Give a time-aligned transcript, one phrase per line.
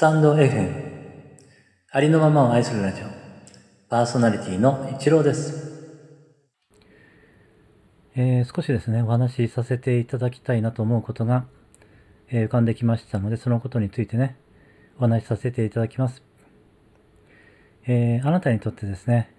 [0.00, 0.72] タンド FM
[1.90, 3.04] ありのままを愛するラジオ。
[3.90, 5.92] パーソナリティの一郎です、
[8.16, 11.44] えー少しですねお話しさせていただきたいなと思うことが、
[12.30, 14.38] えー浮かんできましたのでそのことについてね
[14.96, 16.22] お話しさせていただきます、
[17.86, 19.30] えーあなたにとってですね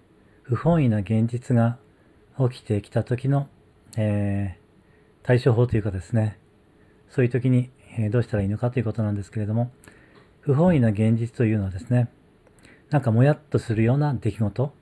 [0.44, 1.78] 不本意な現実が
[2.38, 3.48] 起きてきた時の、
[3.96, 4.56] え
[5.24, 6.38] 対処法というかですね
[7.10, 9.72] そういう時に、えどうしたらいいのかということなんですけれども、
[10.42, 12.08] 不本意な現実というのはですね、
[12.90, 14.74] なんかもやっとするような出来事、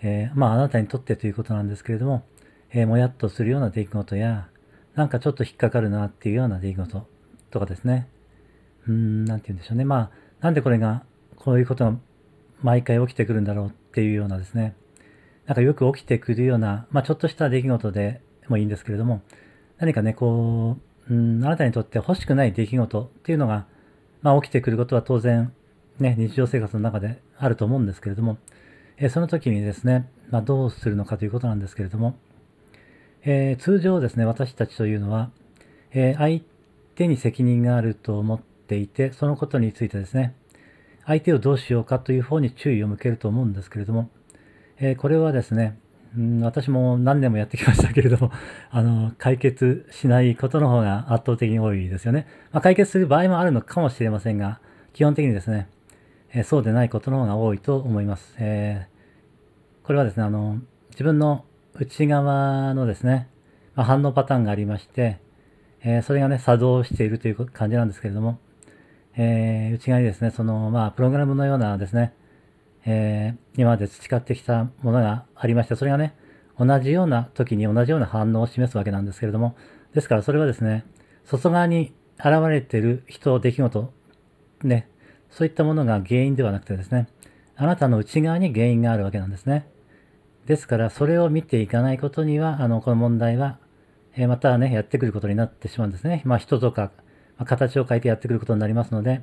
[0.00, 2.24] えーまああなたにとってということなんですけれども、
[2.70, 4.48] えーもやっとするような出来事や、
[4.94, 7.06] なんかちょっと引っかかるなっていうような出来事
[7.50, 8.08] とかですね、
[8.86, 9.84] うーん、なんて言うんでしょうね。
[9.84, 10.10] まあ、
[10.40, 11.02] なんでこれが、
[11.34, 11.96] こういうことが
[12.62, 14.76] 毎回起きてくるんだろうっていうようなですね、
[15.46, 19.22] なんかよく起きてくるような、まあちょっとした出来事でもいいんですけれども、
[19.78, 20.76] 何かね、こ
[21.08, 23.66] う、うん、あなたにとって欲しくない出来事っていうのが、
[24.22, 25.52] まあ起きてくることは当然、
[25.98, 28.38] ね、日常生活の中であると思うんですけれども、
[28.96, 32.16] えその時にですね、まあどうするのかということなんですけれども、
[33.24, 35.30] えー通常ですね、私たちというのは、
[35.92, 36.42] えー相
[36.94, 40.34] 手に責任があると思っていて、そのことについてですね、
[41.06, 44.10] 相手をどうしようかという方に注意を向けると思うんですけれども、
[44.78, 45.78] えーこれはですね、
[46.16, 48.32] うん私も何年もやってきましたけれども、
[48.70, 52.26] あの、解決しないことの方が圧倒的に多いですよね。
[52.52, 54.60] まあ、解決する場合もあるのかもしれませんが、
[54.92, 55.68] 基本的にですね、
[56.32, 58.34] えーそうでないことの方が多いと思います。
[58.38, 59.00] えー
[59.86, 60.58] これはですね、あの、
[60.90, 61.44] 自分の
[61.74, 63.28] 内側のですね、
[63.74, 65.18] まあ、反応パターンがありまして、
[65.82, 68.38] えーそれがね、作動しているという感じなんですけれども、
[69.16, 72.12] え内側にですね、その、まあ、プログラムのようなですね、
[72.84, 76.14] えー今まで培ってきたものがありまして、それがね、
[76.58, 79.56] 同じような時に同じような反応を示すわけなんですけれども、
[79.94, 80.84] ですからそれはですね、
[81.24, 83.92] 外側に現れている人、出来事、
[84.62, 84.88] ね、
[85.30, 87.08] そういったものが原因ではなくてですね、
[87.56, 89.68] あなたの内側に原因があるわけなんですね。
[90.46, 93.58] ですから、それを見ていかないことには、あの、この問題は、
[94.16, 96.22] えーまたね、やってくることになってしまうんですね。
[96.24, 96.90] まあ、人とか、
[97.36, 99.22] まあ、形を変えてやってくることになりますので、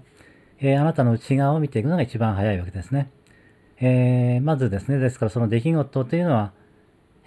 [0.59, 3.11] えーあなたの内側を見ていくのが一番早いわけですね。
[3.79, 6.51] えーまずですね、ですからその出来事というのは、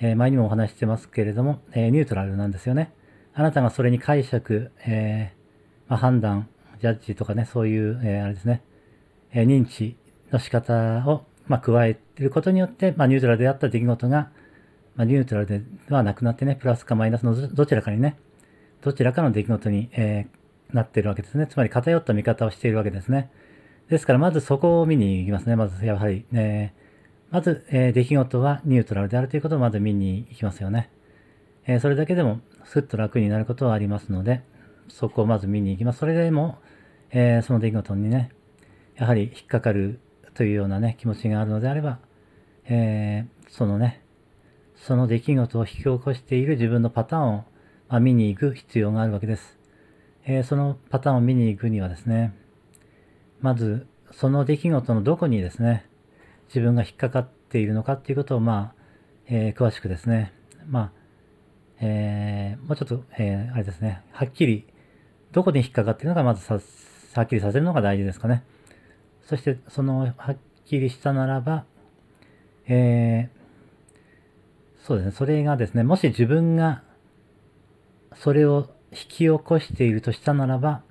[0.01, 2.93] えー前にもお話ししてますけれども、えーニュートラルなんですよね。
[3.35, 5.33] あなたがそれに解釈、え
[5.89, 6.49] まあ、判断、
[6.81, 8.63] ジャッジとかね、そういう、えあれですね、
[9.33, 9.97] え認知
[10.33, 14.31] の仕方を、まあ、加えてることによって、まあ、ニュートラルであった出来事が、
[14.97, 18.17] まあ、ニュートラルではなくなってね、プラスかマイナスのどちらかにね、
[18.83, 20.27] どちらかの出来事に、え
[20.73, 21.47] なっているわけですね。
[21.47, 23.31] つまり偏った見方をしているわけですね。
[23.91, 25.57] ですから、まずそこを見に行きますね。
[25.57, 26.73] まず、やはり、え
[27.31, 30.91] まず、えー出来事はニュートラルであるということをまず見に行きますよね。
[31.67, 34.43] えーそれだけでも、すっと楽になることはありますので、
[34.89, 35.99] そこをまず見に行きます。
[35.99, 36.59] それでも、
[37.11, 38.31] えーその出来事にね、
[38.95, 39.99] やはり引っかかる
[40.35, 41.99] というようなね、気持ちがあるのであれば、
[42.67, 44.03] えーそのね、
[44.77, 47.45] その出来事を引き起こしている自分のパターンを、
[47.89, 49.59] まあ、見に行く必要があるわけです。
[50.27, 52.35] えーそのパターンを見に行くにはですね、
[53.41, 55.87] まず、その出来事のどこにですね、
[56.49, 58.83] 自分が引っかかっているのかっていうことを、まあ、
[59.27, 60.33] えー詳しくですね、
[60.69, 60.93] まあ、
[61.81, 64.67] えーもうちょっと、えーあれですね、はっきり、
[65.33, 66.59] どこに引っかかっているのか、まずさ、
[67.15, 68.45] はっきりさせるのが大事ですかね。
[69.23, 70.37] そして、その、はっ
[70.67, 71.65] きりしたならば、
[72.67, 73.41] えー
[74.87, 76.83] そうですね、それがですね、もし自分が、
[78.15, 80.83] それを引き起こしているとしたならば、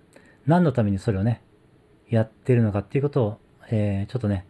[0.45, 1.41] 何のためにそれをね、
[2.09, 3.37] やってるのかっていうことを、
[3.71, 4.45] えーちょっとね、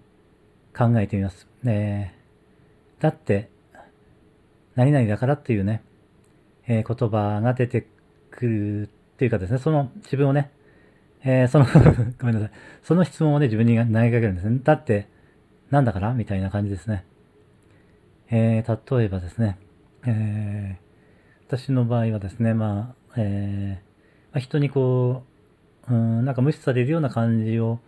[0.78, 1.48] 考えてみます。
[1.66, 2.20] えー
[3.02, 3.50] だって、
[4.76, 5.82] 何々だからっていうね、
[6.68, 7.88] えー言葉が出て
[8.32, 8.88] くるっ
[9.18, 10.52] ていうかですね、その自分をね、
[11.24, 11.66] えーその
[12.20, 12.52] ごめんなさい。
[12.84, 14.60] その質問をね、自分に投げかけるんですね。
[14.64, 15.08] だって、
[15.70, 16.14] なんだから？
[16.14, 17.06] みたいな感じですね。
[18.32, 19.58] えー例えばですね、
[20.06, 20.90] えー
[21.48, 23.90] 私の場合はですね、まあ、えー
[24.34, 25.29] まあ人にこう
[25.96, 27.80] う、ん、なんか無視されるような感じを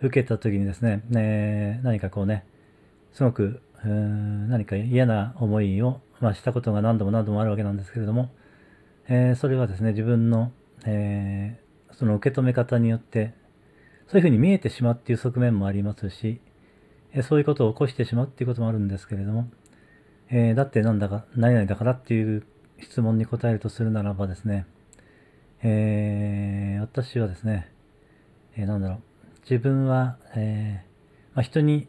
[0.00, 2.44] 受けたときにですね、えー何かこうね、
[3.12, 8.30] すごく、うん何か嫌な思いを、まあ、したことが何度も何度もあるわけなんですけれども、
[9.08, 10.52] えーそれはですね、自分の、
[10.84, 13.34] えーその受け止め方によって、
[14.06, 16.40] そういうふうに見えてしまうっていう側面もありますし、
[17.12, 19.48] えーそういうことを起こしてしまうっていうこともあるんですけれども、
[20.30, 22.44] えだってなんだか、何々だからっていう
[22.80, 24.66] 質問に答えるとするならばですね、
[25.62, 27.70] えー私はですね、
[28.56, 28.98] えーなんだろう、
[29.42, 31.88] 自分は、えーまあ、人に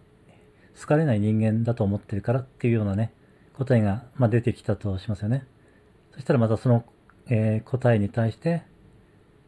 [0.79, 3.13] 好かれない人間だと思ってるからっていうようなね、
[3.53, 5.45] 答えが、まあ、出てきたとしますよね。
[6.13, 6.83] そしたらまたその、
[7.27, 8.63] えー答えに対して、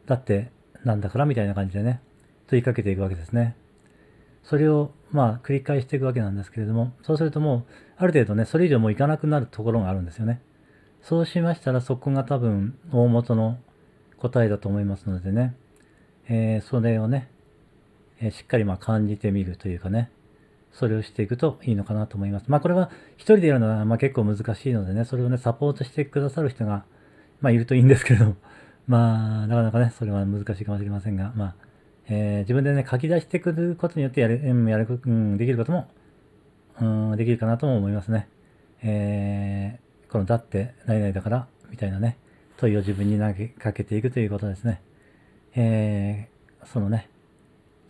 [0.06, 0.50] だって
[0.84, 2.00] なんだからみたいな感じでね、
[2.46, 3.56] 問いかけていくわけですね。
[4.44, 7.64] それをまあ繰り返していくわけなんですけれども、そうするともう
[7.96, 10.40] ある程度ね、それ以上もういかなくなるところがあるんですよね。
[11.02, 13.58] そうしましたらそこが多分大元の
[14.22, 15.56] 答えだと思いますのでね、
[16.28, 17.28] えー、それをね、
[18.20, 20.12] えー、しっかりま感じてみるというかね、
[20.72, 22.46] それをしていくといいのかなと思います。
[22.46, 26.84] まあこれは一人でやるのはま結構難しいのでね、それをね、サポートしてくださる人が、
[27.40, 28.26] まあいるといいんですけれど。
[28.26, 28.36] も、
[28.86, 31.54] まあなかなかね、それは難しいかもしれませんが、まあ、
[32.08, 35.88] えー、自分でね、書き出してくることによってやる、やる、うん、できることも、
[36.80, 38.28] うん、できるかなとも思いますね。
[38.82, 42.18] えー、このだって何々だから、みたいなね、
[42.56, 44.82] 問いを自分に投げかけていくということですね。
[45.54, 47.08] えー、そのね、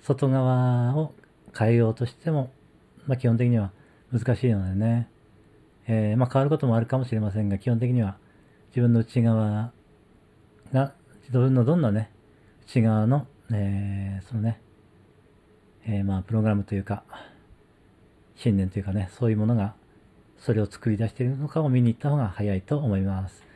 [0.02, 1.12] 外側を
[1.56, 2.50] 変えようとしても、
[3.06, 3.72] まあ、基本的には
[4.12, 5.08] 難しいのでね、
[5.86, 8.16] えー、まあ、変わることもあるかもしれませんが、基本的には
[8.68, 9.72] 自分の内側
[10.72, 12.10] が、自分のどんなね、
[12.66, 14.60] 内側の、えー、そのね、
[15.84, 17.04] え、まあ、プログラムというか、
[18.36, 19.74] 信念というかね、そういうものが、
[20.38, 23.51] それを作り出しているのかを見に行った方が早いと思います。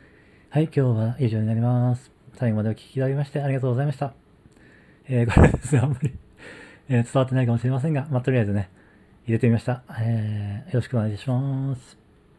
[0.57, 2.11] はい、今日は以上になります。
[2.33, 4.15] 最後までお聞きいただきましてありがとうございました。
[5.07, 6.11] えー、これです、あんまり
[6.89, 8.71] えー、伝わってないかもしれませんが、まあ、とりあえずね、
[9.27, 9.83] 入れてみました。
[9.99, 12.06] えー、よろしくお願いします。